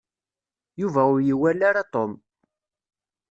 [0.81, 2.13] Yuba ur iwala ara Mary.